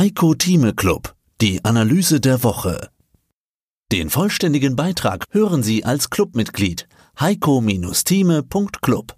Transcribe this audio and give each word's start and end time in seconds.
Heiko 0.00 0.32
Thieme 0.32 0.72
Club, 0.72 1.12
die 1.42 1.60
Analyse 1.62 2.22
der 2.22 2.42
Woche. 2.42 2.88
Den 3.92 4.08
vollständigen 4.08 4.74
Beitrag 4.74 5.26
hören 5.30 5.62
Sie 5.62 5.84
als 5.84 6.08
Clubmitglied 6.08 6.88
heiko-thieme.club. 7.20 9.14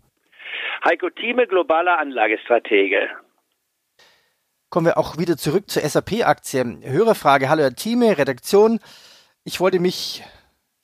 Heiko 0.84 1.08
Thieme, 1.10 1.46
globaler 1.46 2.00
Anlagestratege. 2.00 3.10
Kommen 4.70 4.86
wir 4.86 4.98
auch 4.98 5.18
wieder 5.18 5.36
zurück 5.36 5.70
zur 5.70 5.82
SAP-Aktie. 5.82 6.80
Hörerfrage, 6.82 7.48
hallo 7.48 7.62
Herr 7.62 7.76
Thieme, 7.76 8.18
Redaktion. 8.18 8.80
Ich 9.44 9.60
wollte 9.60 9.78
mich 9.78 10.24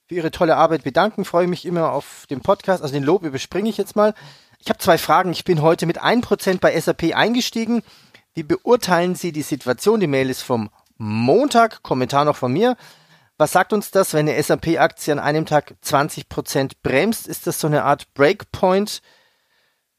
für 0.07 0.15
Ihre 0.15 0.31
tolle 0.31 0.55
Arbeit 0.55 0.85
bedanken, 0.85 1.25
freue 1.25 1.49
mich 1.49 1.67
immer 1.67 1.91
auf 1.91 2.25
den 2.31 2.41
Podcast, 2.41 2.85
also 2.85 2.95
den 2.95 3.03
Lob 3.03 3.25
überspringe 3.25 3.69
ich 3.69 3.79
jetzt 3.79 3.97
mal. 3.97 4.15
Ich 4.61 4.69
habe 4.69 4.79
zwei 4.79 4.97
Fragen. 4.97 5.33
Ich 5.33 5.45
bin 5.45 5.61
heute 5.61 5.87
mit 5.87 6.01
1% 6.01 6.61
bei 6.61 6.79
SAP 6.79 7.17
eingestiegen 7.17 7.83
wie 8.39 8.45
beurteilen 8.45 9.17
Sie 9.17 9.33
die 9.33 9.43
Situation? 9.43 9.99
Die 9.99 10.07
Mail 10.07 10.31
ist 10.31 10.43
vom 10.43 10.71
Montag, 10.97 11.83
Kommentar 11.83 12.25
noch 12.25 12.37
von 12.37 12.53
mir. 12.53 12.77
Was 13.37 13.51
sagt 13.51 13.73
uns 13.73 13.91
das, 13.91 14.15
wenn 14.15 14.29
eine 14.29 14.41
SAP-Aktie 14.41 15.13
an 15.13 15.19
einem 15.19 15.45
Tag 15.45 15.75
20% 15.85 16.75
bremst? 16.85 17.27
Ist 17.27 17.49
das 17.49 17.59
so 17.59 17.67
eine 17.67 17.83
Art 17.83 18.15
Breakpoint? 18.15 19.03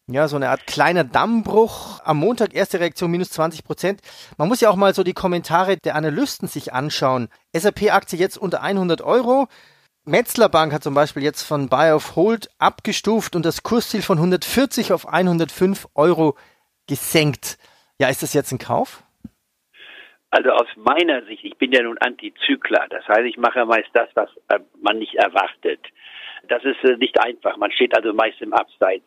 Ja, 0.08 0.30
so 0.30 0.38
eine 0.38 0.52
Art 0.52 0.68
kleiner 0.68 1.04
Dammbruch. 1.04 2.00
Am 2.06 2.16
Montag 2.16 2.54
erste 2.54 2.80
Reaktion 2.80 3.12
minus 3.12 3.38
20% 3.38 3.98
Man 4.38 4.48
muss 4.48 4.62
ja 4.62 4.70
auch 4.70 4.78
mal 4.78 4.96
so 4.96 5.04
die 5.04 5.12
Kommentare 5.12 5.76
der 5.76 5.96
Analysten 5.96 6.48
sich 6.48 6.72
anschauen. 6.72 7.28
SAP-Aktie 7.54 8.18
jetzt 8.18 8.38
unter 8.38 8.62
100 8.62 9.02
Euro. 9.02 9.50
Metzler 10.06 10.48
Bank 10.48 10.72
hat 10.72 10.84
zum 10.84 10.94
Beispiel 10.94 11.24
jetzt 11.24 11.42
von 11.42 11.68
Buy 11.68 11.92
of 11.92 12.16
Hold 12.16 12.50
abgestuft 12.58 13.36
und 13.36 13.44
das 13.44 13.64
Kursziel 13.64 14.02
von 14.02 14.18
140 14.18 14.94
auf 14.94 15.10
105 15.10 15.90
Euro 15.94 16.38
gesenkt. 16.88 17.58
Ja, 18.00 18.08
ist 18.10 18.24
das 18.24 18.34
jetzt 18.34 18.52
ein 18.52 18.60
Kauf? 18.60 19.04
Also 20.32 20.52
aus 20.52 20.68
meiner 20.76 21.24
Sicht, 21.26 21.44
ich 21.44 21.58
bin 21.58 21.72
ja 21.72 21.82
nun 21.82 21.98
Antizykler, 21.98 22.88
das 22.90 23.06
heißt, 23.08 23.26
ich 23.26 23.38
mache 23.38 23.66
meist 23.66 23.90
das, 23.94 24.10
was 24.14 24.30
äh, 24.50 24.60
man 24.82 25.00
nicht 25.00 25.16
erwartet. 25.16 25.82
Das 26.48 26.64
ist 26.64 26.84
äh, 26.84 26.98
nicht 26.98 27.20
einfach, 27.20 27.58
man 27.58 27.72
steht 27.72 27.96
also 27.98 28.14
meist 28.14 28.40
im 28.42 28.54
Abseits. 28.54 29.06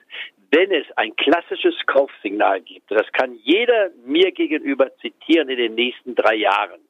Wenn 0.50 0.70
es 0.72 0.84
ein 0.96 1.16
klassisches 1.16 1.74
Kaufsignal 1.86 2.60
gibt, 2.60 2.90
das 2.90 3.10
kann 3.12 3.34
jeder 3.36 3.90
mir 4.04 4.32
gegenüber 4.32 4.94
zitieren 4.96 5.48
in 5.48 5.56
den 5.56 5.74
nächsten 5.74 6.14
drei 6.14 6.34
Jahren, 6.34 6.80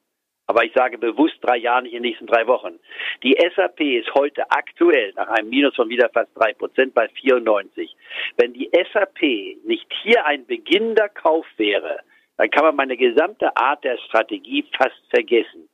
aber 0.47 0.65
ich 0.65 0.73
sage 0.73 0.97
bewusst 0.97 1.37
drei 1.41 1.57
Jahre, 1.57 1.83
nicht 1.83 1.93
in 1.93 2.03
den 2.03 2.09
nächsten 2.09 2.27
drei 2.27 2.45
Wochen. 2.47 2.79
Die 3.23 3.37
SAP 3.55 3.79
ist 3.79 4.13
heute 4.13 4.49
aktuell 4.51 5.13
nach 5.15 5.27
einem 5.29 5.49
Minus 5.49 5.75
von 5.75 5.89
wieder 5.89 6.09
fast 6.09 6.31
drei 6.35 6.53
Prozent 6.53 6.93
bei 6.93 7.07
94. 7.07 7.95
Wenn 8.37 8.53
die 8.53 8.69
SAP 8.93 9.21
nicht 9.65 9.91
hier 10.01 10.25
ein 10.25 10.45
beginnender 10.45 11.09
Kauf 11.09 11.45
wäre, 11.57 11.99
dann 12.37 12.49
kann 12.49 12.65
man 12.65 12.75
meine 12.75 12.97
gesamte 12.97 13.55
Art 13.55 13.83
der 13.83 13.97
Strategie 13.97 14.65
fast 14.77 15.01
vergessen. 15.09 15.69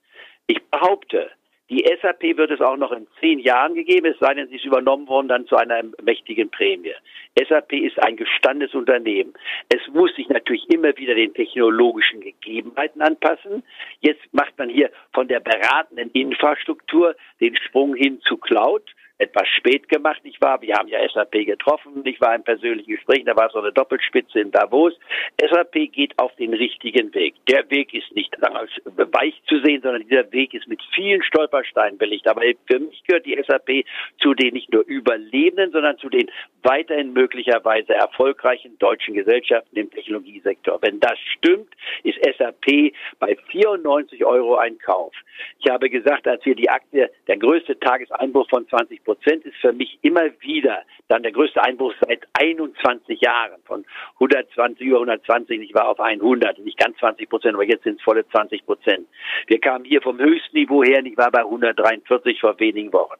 Ich 0.47 0.61
behaupte, 0.69 1.31
die 1.69 1.85
SAP 2.01 2.37
wird 2.37 2.51
es 2.51 2.61
auch 2.61 2.77
noch 2.77 2.91
in 2.91 3.07
zehn 3.19 3.39
Jahren 3.39 3.75
gegeben, 3.75 4.07
es 4.07 4.19
sei 4.19 4.33
denn, 4.33 4.47
sie 4.47 4.55
ist 4.55 4.65
übernommen 4.65 5.07
worden 5.07 5.27
dann 5.27 5.45
zu 5.45 5.55
einer 5.55 5.83
mächtigen 6.01 6.49
Prämie. 6.49 6.93
SAP 7.37 7.73
ist 7.73 8.01
ein 8.01 8.17
gestandenes 8.17 8.73
Unternehmen. 8.73 9.33
Es 9.69 9.81
muss 9.93 10.13
sich 10.15 10.27
natürlich 10.29 10.69
immer 10.69 10.95
wieder 10.97 11.13
den 11.13 11.33
technologischen 11.33 12.21
Gegebenheiten 12.21 13.01
anpassen. 13.01 13.63
Jetzt 13.99 14.21
macht 14.31 14.57
man 14.57 14.69
hier 14.69 14.89
von 15.13 15.27
der 15.27 15.39
beratenden 15.39 16.09
Infrastruktur 16.11 17.15
den 17.39 17.55
Sprung 17.55 17.93
hin 17.95 18.19
zu 18.21 18.37
Cloud 18.37 18.83
etwas 19.19 19.47
spät 19.49 19.89
gemacht, 19.89 20.23
nicht 20.23 20.41
wahr? 20.41 20.61
Wir 20.61 20.75
haben 20.75 20.87
ja 20.87 20.99
SAP 21.09 21.45
getroffen, 21.45 22.01
ich 22.05 22.19
war 22.21 22.33
im 22.33 22.43
persönlichen 22.43 22.91
Gespräch, 22.91 23.23
da 23.25 23.35
war 23.35 23.49
so 23.49 23.59
eine 23.59 23.71
Doppelspitze 23.73 24.39
in 24.39 24.51
Davos. 24.51 24.93
SAP 25.39 25.91
geht 25.91 26.17
auf 26.17 26.33
den 26.37 26.53
richtigen 26.53 27.13
Weg. 27.13 27.35
Der 27.47 27.69
Weg 27.69 27.93
ist 27.93 28.13
nicht 28.15 28.35
weich 28.41 29.41
zu 29.47 29.59
sehen, 29.61 29.81
sondern 29.81 30.07
dieser 30.07 30.31
Weg 30.31 30.53
ist 30.53 30.67
mit 30.67 30.81
vielen 30.95 31.21
Stolpersteinen 31.21 31.97
belegt. 31.97 32.27
Aber 32.27 32.41
für 32.65 32.79
mich 32.79 33.03
gehört 33.03 33.25
die 33.25 33.37
SAP 33.45 33.85
zu 34.21 34.33
den 34.33 34.53
nicht 34.53 34.71
nur 34.71 34.85
Überlebenden, 34.87 35.71
sondern 35.71 35.97
zu 35.97 36.09
den 36.09 36.31
weiterhin 36.63 37.11
möglicherweise 37.11 37.93
erfolgreichen 37.93 38.77
deutschen 38.79 39.15
Gesellschaften 39.15 39.75
im 39.75 39.91
Technologiesektor. 39.91 40.81
Wenn 40.81 40.99
das 41.01 41.19
stimmt, 41.37 41.73
ist 42.03 42.17
SAP 42.37 42.93
bei 43.19 43.35
94 43.49 44.23
Euro 44.25 44.55
ein 44.55 44.77
Kauf. 44.77 45.13
Ich 45.59 45.69
habe 45.69 45.89
gesagt, 45.89 46.27
als 46.27 46.45
wir 46.45 46.55
die 46.55 46.69
Aktie, 46.69 47.09
der 47.27 47.37
größte 47.37 47.77
Tageseinbruch 47.79 48.49
von 48.49 48.67
20 48.67 49.03
Prozent 49.09 49.43
ist 49.43 49.57
für 49.57 49.73
mich 49.73 49.97
immer 50.03 50.29
wieder 50.41 50.83
dann 51.07 51.23
der 51.23 51.31
größte 51.31 51.63
Einbruch 51.63 51.95
seit 51.99 52.27
21 52.33 53.19
Jahren 53.19 53.59
von 53.63 53.83
120 54.15 54.85
über 54.85 54.97
120, 54.97 55.61
ich 55.61 55.73
war 55.73 55.87
auf 55.87 55.99
100, 55.99 56.59
nicht 56.59 56.77
ganz 56.77 56.95
20 56.97 57.27
Prozent, 57.27 57.55
aber 57.55 57.63
jetzt 57.63 57.85
sind 57.85 57.97
es 57.97 58.03
volle 58.03 58.27
20 58.29 58.63
Prozent. 58.67 59.07
Wir 59.47 59.59
kamen 59.59 59.83
hier 59.83 59.99
vom 60.03 60.19
Höchstniveau 60.19 60.83
her, 60.83 61.03
ich 61.03 61.17
war 61.17 61.31
bei 61.31 61.39
143 61.39 62.39
vor 62.39 62.59
wenigen 62.59 62.93
Wochen, 62.93 63.19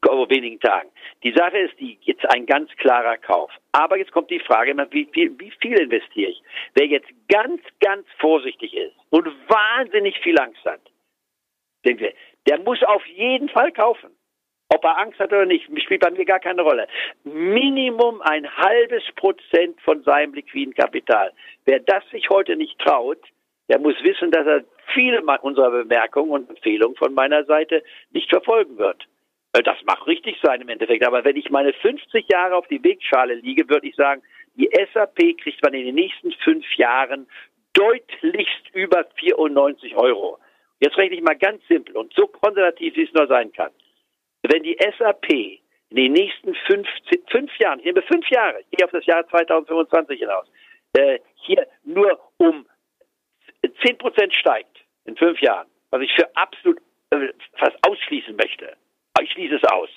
vor 0.00 0.30
wenigen 0.30 0.60
Tagen. 0.60 0.90
Die 1.24 1.32
Sache 1.32 1.58
ist 1.58 1.74
die, 1.80 1.98
jetzt 2.02 2.24
ein 2.30 2.46
ganz 2.46 2.70
klarer 2.76 3.16
Kauf. 3.16 3.50
Aber 3.72 3.98
jetzt 3.98 4.12
kommt 4.12 4.30
die 4.30 4.38
Frage, 4.38 4.76
wie 4.90 5.08
viel, 5.12 5.36
wie 5.40 5.52
viel 5.60 5.76
investiere 5.80 6.30
ich? 6.30 6.42
Wer 6.74 6.86
jetzt 6.86 7.08
ganz, 7.28 7.60
ganz 7.80 8.06
vorsichtig 8.20 8.74
ist 8.74 8.94
und 9.10 9.26
wahnsinnig 9.48 10.16
viel 10.20 10.38
Angst 10.38 10.64
hat, 10.64 10.80
der 11.84 12.60
muss 12.60 12.80
auf 12.84 13.04
jeden 13.06 13.48
Fall 13.48 13.72
kaufen. 13.72 14.15
Ob 14.68 14.84
er 14.84 14.98
Angst 14.98 15.18
hat 15.20 15.32
oder 15.32 15.46
nicht, 15.46 15.66
spielt 15.82 16.00
bei 16.00 16.10
mir 16.10 16.24
gar 16.24 16.40
keine 16.40 16.62
Rolle. 16.62 16.88
Minimum 17.24 18.20
ein 18.22 18.50
halbes 18.56 19.04
Prozent 19.14 19.80
von 19.82 20.02
seinem 20.02 20.34
liquiden 20.34 20.74
Kapital. 20.74 21.32
Wer 21.64 21.80
das 21.80 22.02
sich 22.10 22.28
heute 22.30 22.56
nicht 22.56 22.78
traut, 22.80 23.20
der 23.68 23.78
muss 23.78 23.94
wissen, 24.02 24.30
dass 24.30 24.46
er 24.46 24.64
viele 24.92 25.22
unserer 25.42 25.70
Bemerkungen 25.70 26.30
und 26.30 26.50
Empfehlungen 26.50 26.96
von 26.96 27.14
meiner 27.14 27.44
Seite 27.44 27.82
nicht 28.10 28.28
verfolgen 28.28 28.78
wird. 28.78 29.06
Das 29.52 29.78
mag 29.84 30.06
richtig 30.06 30.36
sein 30.42 30.60
im 30.60 30.68
Endeffekt, 30.68 31.06
aber 31.06 31.24
wenn 31.24 31.36
ich 31.36 31.48
meine 31.50 31.72
50 31.72 32.26
Jahre 32.30 32.56
auf 32.56 32.66
die 32.68 32.82
Wegschale 32.82 33.34
liege, 33.34 33.68
würde 33.68 33.88
ich 33.88 33.96
sagen, 33.96 34.22
die 34.54 34.68
SAP 34.92 35.38
kriegt 35.38 35.62
man 35.62 35.74
in 35.74 35.86
den 35.86 35.94
nächsten 35.94 36.32
fünf 36.32 36.64
Jahren 36.76 37.26
deutlichst 37.72 38.74
über 38.74 39.06
94 39.16 39.96
Euro. 39.96 40.38
Jetzt 40.80 40.98
rechne 40.98 41.16
ich 41.16 41.22
mal 41.22 41.36
ganz 41.36 41.66
simpel 41.68 41.96
und 41.96 42.12
so 42.14 42.26
konservativ, 42.26 42.96
wie 42.96 43.04
es 43.04 43.12
nur 43.14 43.26
sein 43.26 43.52
kann. 43.52 43.70
Wenn 44.48 44.62
die 44.62 44.76
SAP 44.98 45.30
in 45.30 45.96
den 45.96 46.12
nächsten 46.12 46.54
fünf, 46.66 46.88
fünf 47.30 47.56
Jahren, 47.58 47.78
ich 47.80 47.86
nehme 47.86 48.02
fünf 48.02 48.28
Jahre, 48.28 48.60
ich 48.60 48.76
gehe 48.76 48.84
auf 48.84 48.92
das 48.92 49.06
Jahr 49.06 49.26
2025 49.28 50.20
hinaus, 50.20 50.46
äh, 50.94 51.18
hier 51.34 51.66
nur 51.84 52.18
um 52.38 52.66
zehn 53.84 53.98
Prozent 53.98 54.34
steigt 54.34 54.84
in 55.04 55.16
fünf 55.16 55.40
Jahren, 55.40 55.68
was 55.90 56.02
ich 56.02 56.12
für 56.14 56.28
absolut 56.36 56.78
äh, 57.10 57.28
fast 57.58 57.76
ausschließen 57.86 58.36
möchte. 58.36 58.76
Ich 59.20 59.32
schließe 59.32 59.56
es 59.56 59.64
aus. 59.64 59.88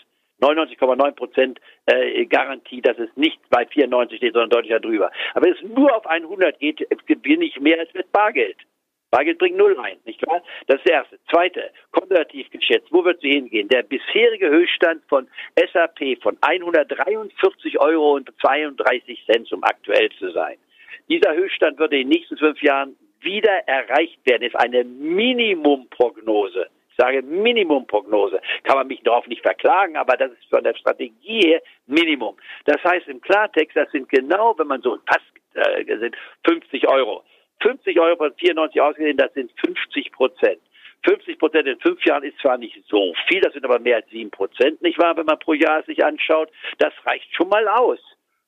99,9 0.42 1.12
Prozent 1.12 1.60
äh, 1.86 2.26
Garantie, 2.26 2.82
dass 2.82 2.98
es 2.98 3.10
nicht 3.16 3.40
bei 3.50 3.66
94 3.66 4.18
steht, 4.18 4.34
sondern 4.34 4.50
deutlich 4.50 4.74
darüber. 4.82 5.12
Aber 5.34 5.46
wenn 5.46 5.54
es 5.54 5.62
nur 5.62 5.94
auf 5.94 6.08
100 6.08 6.60
geht, 6.60 6.88
gewinne 7.08 7.46
ich 7.46 7.60
mehr 7.60 7.80
als 7.80 7.94
mit 7.94 8.10
Bargeld. 8.14 8.58
Bargeld 9.12 9.40
bringt 9.40 9.58
null 9.58 9.78
ein, 9.80 9.98
nicht 10.06 10.26
wahr? 10.28 10.42
Das 10.68 10.78
ist 10.78 10.86
das 10.86 10.94
Erste. 10.94 11.20
Zweite, 11.32 11.72
konservativ 11.92 12.50
geschätzt, 12.52 12.88
wo 12.92 13.04
wird 13.04 13.22
sie 13.22 13.32
hingehen? 13.32 13.68
Der 13.68 13.84
bisherige 13.84 14.50
Höchststand 14.50 15.04
von 15.10 15.28
SAP 15.56 16.22
von 16.22 16.38
143 16.42 17.80
Euro 17.80 18.14
und 18.14 18.30
32 18.42 19.26
Cent, 19.26 19.52
um 19.52 19.64
aktuell 19.64 20.10
zu 20.20 20.32
sein. 20.32 20.58
Dieser 21.10 21.34
Höchststand 21.34 21.80
wird 21.80 21.92
in 21.94 22.02
den 22.02 22.10
nächsten 22.10 22.38
fünf 22.38 22.62
Jahren 22.62 22.96
wieder 23.22 23.68
erreicht 23.68 24.20
werden, 24.26 24.44
ist 24.44 24.56
eine 24.56 24.84
Minimumprognose. 24.84 26.68
Ich 26.92 26.96
sage 26.98 27.22
Minimumprognose. 27.22 28.42
Kann 28.64 28.78
man 28.78 28.88
mich 28.88 29.02
darauf 29.04 29.26
nicht 29.28 29.42
verklagen, 29.42 29.98
aber 29.98 30.18
das 30.18 30.32
ist 30.34 30.50
von 30.50 30.64
der 30.64 30.76
Strategie 30.76 31.48
her 31.48 31.62
Minimum. 31.88 32.38
Das 32.66 32.84
heißt 32.84 33.08
im 33.08 33.22
Klartext, 33.22 33.76
das 33.76 33.90
sind 33.92 34.10
genau, 34.10 34.54
wenn 34.58 34.68
man 34.68 34.82
so 34.82 34.98
passt, 35.06 35.26
äh, 35.56 35.98
sind 35.98 36.16
50 36.46 36.88
Euro. 36.88 37.24
50 37.62 38.00
Euro 38.00 38.16
von 38.18 38.34
94 38.34 38.82
ausgesehen, 38.82 39.18
das 39.18 39.34
sind 39.34 39.52
50 39.66 40.12
Prozent. 40.12 40.62
50 41.06 41.40
Prozent 41.40 41.68
in 41.68 41.80
fünf 41.80 42.04
Jahren 42.06 42.24
ist 42.24 42.38
zwar 42.40 42.58
nicht 42.58 42.78
so 42.88 43.14
viel, 43.28 43.42
das 43.42 43.54
sind 43.54 43.64
aber 43.64 43.80
mehr 43.80 43.98
als 43.98 44.10
sieben 44.10 44.32
Prozent, 44.32 44.82
nicht 44.82 45.00
wahr, 45.00 45.16
wenn 45.16 45.26
man 45.26 45.40
pro 45.40 45.54
Jahr 45.54 45.84
sich 45.84 46.04
anschaut. 46.04 46.50
Das 46.78 46.94
reicht 47.06 47.34
schon 47.34 47.50
mal 47.50 47.68
aus. 47.68 48.00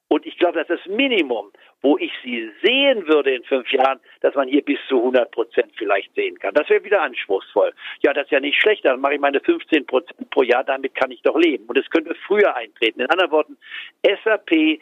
Und 0.10 0.26
ich 0.26 0.38
glaube, 0.38 0.60
das 0.60 0.70
ist 0.70 0.86
das 0.86 0.94
Minimum, 0.94 1.54
wo 1.82 1.98
ich 1.98 2.12
sie 2.22 2.52
sehen 2.62 3.08
würde 3.08 3.34
in 3.34 3.44
fünf 3.46 3.72
Jahren, 3.72 4.02
dass 4.20 4.36
man 4.36 4.50
hier 4.50 4.62
bis 4.62 4.78
zu 4.90 4.98
100 4.98 5.32
Prozent 5.32 5.72
vielleicht 5.78 6.14
sehen 6.16 6.38
kann. 6.38 6.54
Das 6.54 6.70
wäre 6.70 6.84
wieder 6.84 7.02
anspruchsvoll. 7.02 7.72
Ja, 8.02 8.12
das 8.12 8.26
ist 8.26 8.32
ja 8.32 8.42
nicht 8.42 8.62
schlecht. 8.62 8.84
Dann 8.84 9.00
mache 9.00 9.14
ich 9.14 9.22
meine 9.22 9.40
15 9.40 9.86
Prozent 9.86 10.30
pro 10.30 10.44
Jahr. 10.44 10.66
Damit 10.66 10.96
kann 10.96 11.12
ich 11.12 11.22
doch 11.22 11.38
leben. 11.38 11.64
Und 11.68 11.78
es 11.78 11.90
könnte 11.90 12.14
früher 12.28 12.54
eintreten. 12.58 13.00
In 13.00 13.10
anderen 13.10 13.32
Worten, 13.32 13.58
SAP 14.04 14.82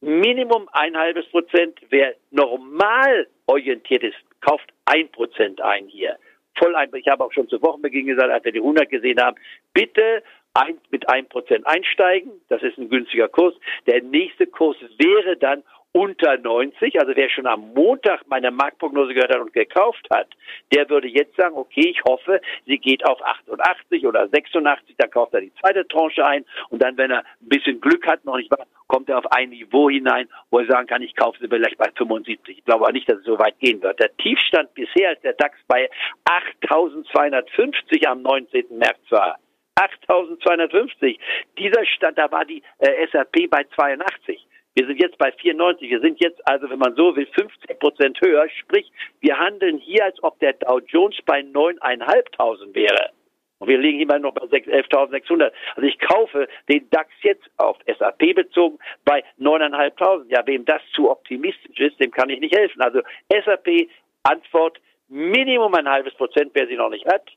Minimum 0.00 0.66
ein 0.72 0.96
halbes 0.96 1.26
Prozent. 1.28 1.78
Wer 1.90 2.14
normal 2.30 3.28
orientiert 3.50 4.02
ist, 4.04 4.16
kauft 4.40 4.72
ein 4.84 5.08
Prozent 5.10 5.60
ein 5.60 5.86
hier. 5.86 6.16
Voll 6.56 6.74
ein, 6.76 6.90
ich 6.94 7.08
habe 7.08 7.24
auch 7.24 7.32
schon 7.32 7.48
zu 7.48 7.60
Wochenbeginn 7.62 8.06
gesagt, 8.06 8.30
als 8.30 8.44
wir 8.44 8.52
die 8.52 8.60
100 8.60 8.88
gesehen 8.88 9.20
haben, 9.20 9.36
bitte 9.72 10.22
ein, 10.54 10.78
mit 10.90 11.08
einem 11.08 11.28
Prozent 11.28 11.66
einsteigen. 11.66 12.32
Das 12.48 12.62
ist 12.62 12.76
ein 12.78 12.88
günstiger 12.88 13.28
Kurs. 13.28 13.54
Der 13.86 14.02
nächste 14.02 14.46
Kurs 14.46 14.76
wäre 14.98 15.36
dann 15.36 15.62
unter 15.92 16.36
90. 16.38 17.00
Also 17.00 17.12
wer 17.14 17.28
schon 17.30 17.46
am 17.46 17.72
Montag 17.74 18.22
meine 18.28 18.50
Marktprognose 18.50 19.14
gehört 19.14 19.34
hat 19.34 19.40
und 19.40 19.52
gekauft 19.52 20.06
hat, 20.12 20.28
der 20.72 20.88
würde 20.88 21.08
jetzt 21.08 21.36
sagen, 21.36 21.56
okay, 21.56 21.88
ich 21.88 22.02
hoffe, 22.04 22.40
sie 22.66 22.78
geht 22.78 23.04
auf 23.04 23.20
88 23.22 24.06
oder 24.06 24.28
86, 24.28 24.94
dann 24.98 25.10
kauft 25.10 25.34
er 25.34 25.40
die 25.40 25.52
zweite 25.60 25.86
Tranche 25.88 26.24
ein 26.24 26.44
und 26.68 26.82
dann, 26.82 26.96
wenn 26.96 27.10
er 27.10 27.20
ein 27.20 27.48
bisschen 27.48 27.80
Glück 27.80 28.06
hat, 28.06 28.24
noch 28.24 28.36
nicht 28.36 28.50
wahr, 28.50 28.66
kommt 28.86 29.08
er 29.08 29.18
auf 29.18 29.32
ein 29.32 29.50
Niveau 29.50 29.90
hinein, 29.90 30.28
wo 30.50 30.60
er 30.60 30.66
sagen 30.66 30.86
kann, 30.86 31.02
ich 31.02 31.14
kaufe 31.16 31.38
sie 31.40 31.48
vielleicht 31.48 31.78
bei 31.78 31.90
75. 31.96 32.58
Ich 32.58 32.64
glaube 32.64 32.84
auch 32.84 32.92
nicht, 32.92 33.08
dass 33.08 33.18
es 33.18 33.24
so 33.24 33.38
weit 33.38 33.58
gehen 33.58 33.82
wird. 33.82 33.98
Der 34.00 34.16
Tiefstand 34.16 34.72
bisher 34.74 35.12
ist 35.12 35.24
der 35.24 35.34
DAX 35.34 35.56
bei 35.66 35.88
8250 36.24 38.08
am 38.08 38.22
19. 38.22 38.66
März 38.78 38.98
war. 39.10 39.38
8250. 39.76 41.18
Dieser 41.58 41.86
Stand, 41.86 42.18
da 42.18 42.30
war 42.30 42.44
die 42.44 42.62
äh, 42.78 43.06
SAP 43.12 43.48
bei 43.48 43.64
82. 43.74 44.46
Wir 44.80 44.86
sind 44.86 44.98
jetzt 44.98 45.18
bei 45.18 45.30
94. 45.30 45.90
Wir 45.90 46.00
sind 46.00 46.18
jetzt 46.20 46.40
also, 46.48 46.70
wenn 46.70 46.78
man 46.78 46.94
so 46.94 47.14
will, 47.14 47.26
50 47.26 47.78
Prozent 47.78 48.18
höher. 48.22 48.48
Sprich, 48.48 48.90
wir 49.20 49.38
handeln 49.38 49.76
hier, 49.76 50.06
als 50.06 50.16
ob 50.22 50.38
der 50.38 50.54
Dow 50.54 50.78
Jones 50.78 51.18
bei 51.26 51.40
9.500 51.40 52.74
wäre. 52.74 53.10
Und 53.58 53.68
wir 53.68 53.76
liegen 53.76 54.00
immer 54.00 54.18
noch 54.18 54.32
bei 54.32 54.40
11.600. 54.40 55.52
Also 55.76 55.86
ich 55.86 55.98
kaufe 55.98 56.48
den 56.70 56.88
DAX 56.88 57.10
jetzt 57.20 57.46
auf 57.58 57.76
SAP 57.84 58.34
bezogen 58.34 58.78
bei 59.04 59.22
9.500. 59.38 60.24
Ja, 60.30 60.46
wem 60.46 60.64
das 60.64 60.80
zu 60.94 61.10
optimistisch 61.10 61.78
ist, 61.78 62.00
dem 62.00 62.10
kann 62.10 62.30
ich 62.30 62.40
nicht 62.40 62.56
helfen. 62.56 62.80
Also 62.80 63.02
SAP 63.28 63.86
Antwort 64.22 64.80
Minimum 65.08 65.74
ein 65.74 65.90
halbes 65.90 66.14
Prozent, 66.14 66.52
wer 66.54 66.68
sie 66.68 66.76
noch 66.76 66.88
nicht 66.88 67.04
hat. 67.04 67.28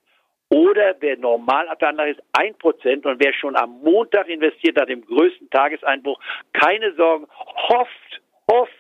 Oder 0.54 0.96
wer 1.00 1.18
normal 1.18 1.68
Anlage 1.68 2.12
ist, 2.12 2.22
ein 2.34 2.54
Prozent. 2.56 3.08
Und 3.08 3.20
wer 3.20 3.34
schon 3.34 3.56
am 3.56 3.82
Montag 3.82 4.30
investiert 4.30 4.80
hat, 4.80 4.88
im 4.88 5.04
größten 5.04 5.50
Tageseinbruch, 5.50 6.20
keine 6.54 6.94
Sorgen, 6.94 7.26
hofft, 7.70 8.22
hofft, 8.52 8.72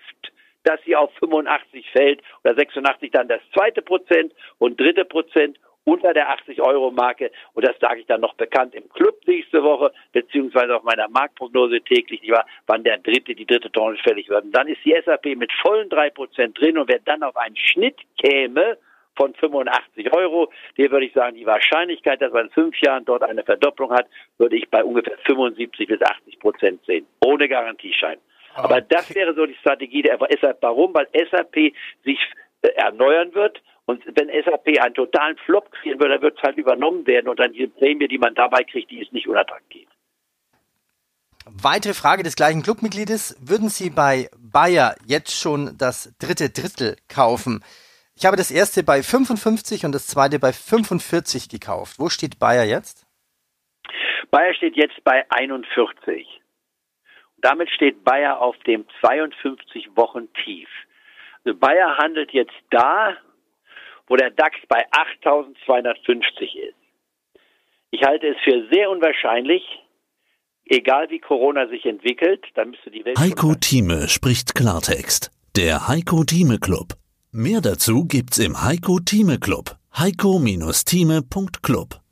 dass 0.66 0.80
sie 0.86 0.96
auf 0.96 1.12
85 1.16 1.90
fällt 1.90 2.22
oder 2.44 2.54
86 2.54 3.10
dann 3.10 3.28
das 3.28 3.42
zweite 3.56 3.82
Prozent 3.82 4.34
und 4.60 4.80
dritte 4.80 5.04
Prozent 5.04 5.58
unter 5.84 6.14
der 6.14 6.30
80-Euro-Marke. 6.30 7.32
Und 7.54 7.68
das 7.68 7.78
sage 7.80 8.02
ich 8.02 8.06
dann 8.06 8.22
noch 8.22 8.36
bekannt 8.36 8.76
im 8.76 8.88
Club 8.90 9.20
nächste 9.26 9.64
Woche, 9.64 9.92
beziehungsweise 10.12 10.76
auf 10.76 10.84
meiner 10.84 11.10
Marktprognose 11.10 11.82
täglich, 11.82 12.22
die 12.22 12.32
war, 12.32 12.46
wann 12.68 12.84
der 12.84 13.00
dritte, 13.00 13.34
die 13.34 13.48
dritte 13.48 13.72
Tranche 13.72 14.02
fällig 14.04 14.30
wird. 14.30 14.46
Und 14.46 14.52
dann 14.52 14.68
ist 14.68 14.86
die 14.86 14.96
SAP 15.04 15.26
mit 15.36 15.52
vollen 15.52 15.90
drei 15.90 16.12
Prozent 16.12 16.60
drin 16.62 16.78
und 16.78 16.88
wer 16.88 17.00
dann 17.00 17.24
auf 17.24 17.36
einen 17.36 17.58
Schnitt 17.58 17.98
käme, 18.22 18.78
von 19.16 19.34
85 19.36 20.14
Euro. 20.14 20.52
Hier 20.76 20.92
würde 20.92 21.06
ich 21.06 21.14
sagen, 21.14 21.36
die 21.36 21.46
Wahrscheinlichkeit, 21.46 22.22
dass 22.22 22.32
man 22.32 22.48
in 22.48 22.52
fünf 22.52 22.80
Jahren 22.82 23.06
dort 23.06 23.24
eine 23.24 23.44
Verdopplung 23.44 23.92
hat, 23.92 24.08
würde 24.38 24.58
ich 24.58 24.70
bei 24.70 24.84
ungefähr 24.84 25.18
75 25.26 25.88
bis 25.88 26.02
80 26.02 26.40
Prozent 26.40 26.86
sehen. 26.86 27.06
Ohne 27.24 27.48
Garantieschein. 27.48 28.18
Okay. 28.56 28.64
Aber 28.64 28.82
das 28.82 29.14
wäre 29.16 29.34
so 29.34 29.46
die 29.46 29.56
Strategie 29.56 30.04
der 30.04 30.18
SAP. 30.18 30.58
Warum? 30.62 30.94
Weil 30.94 31.08
SAP 31.14 31.74
sich 32.04 32.20
äh, 32.62 32.68
erneuern 32.76 33.34
wird. 33.34 33.62
Und 33.86 34.04
wenn 34.06 34.30
SAP 34.30 34.80
einen 34.80 34.94
totalen 34.94 35.38
Flop 35.46 35.72
kriegen 35.72 36.00
würde, 36.00 36.14
dann 36.14 36.22
wird 36.22 36.38
es 36.38 36.44
halt 36.44 36.58
übernommen 36.58 37.06
werden 37.06 37.28
und 37.28 37.40
dann 37.40 37.52
die 37.52 37.68
Prämie, 37.68 38.08
die 38.08 38.18
man 38.18 38.34
dabei 38.34 38.64
kriegt, 38.64 38.92
die 38.92 39.02
ist 39.02 39.12
nicht 39.12 39.28
unattraktiv. 39.28 39.88
Weitere 41.46 41.94
Frage 41.94 42.24
des 42.24 42.38
gleichen 42.38 42.64
Clubmitgliedes. 42.64 43.36
Würden 43.42 43.68
Sie 43.68 43.90
bei 43.90 44.30
Bayer 44.38 44.96
jetzt 45.06 45.38
schon 45.38 45.76
das 45.78 46.14
dritte 46.18 46.50
Drittel 46.50 46.96
kaufen? 47.10 47.62
Ich 48.16 48.26
habe 48.26 48.38
das 48.38 48.52
erste 48.52 48.84
bei 48.84 49.02
55 49.02 49.86
und 49.86 49.94
das 49.94 50.08
zweite 50.08 50.40
bei 50.40 50.54
45 50.54 51.50
gekauft. 51.50 52.00
Wo 52.00 52.10
steht 52.10 52.40
Bayer 52.40 52.64
jetzt? 52.64 53.06
Bayer 54.30 54.54
steht 54.54 54.76
jetzt 54.76 55.04
bei 55.04 55.26
41. 55.30 56.28
Damit 57.38 57.70
steht 57.72 58.04
Bayer 58.04 58.40
auf 58.40 58.58
dem 58.66 58.86
52 59.02 59.96
Wochen 59.96 60.32
Tief. 60.44 60.70
Also 61.44 61.58
Bayer 61.58 61.98
handelt 61.98 62.32
jetzt 62.32 62.56
da, 62.70 63.18
wo 64.08 64.16
der 64.16 64.32
DAX 64.32 64.56
bei 64.70 64.86
8250 64.92 66.56
ist. 66.56 66.76
Ich 67.92 68.04
halte 68.04 68.28
es 68.28 68.38
für 68.44 68.68
sehr 68.72 68.90
unwahrscheinlich, 68.90 69.64
egal 70.66 71.10
wie 71.10 71.20
Corona 71.20 71.68
sich 71.68 71.86
entwickelt, 71.86 72.46
da 72.56 72.66
müsste 72.66 72.90
die 72.92 73.04
Welt. 73.06 73.20
Heiko 73.20 73.56
Thieme 73.56 74.08
spricht 74.08 74.56
Klartext. 74.56 75.32
Der 75.56 75.88
Heiko 75.88 76.24
Thieme 76.24 76.58
Club. 76.60 76.94
Mehr 77.36 77.62
dazu 77.62 78.06
gibt's 78.06 78.38
im 78.38 78.62
Heiko 78.62 79.00
Thieme 79.00 79.40
Club. 79.40 79.76
heiko-thieme.club 79.98 82.03